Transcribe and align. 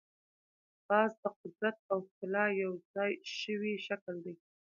باز 0.87 1.11
د 1.21 1.23
قدرت 1.39 1.77
او 1.91 1.99
ښکلا 2.07 2.45
یو 2.63 2.73
ځای 2.93 3.11
شوی 3.39 3.73
شکل 3.87 4.15
دی 4.25 4.33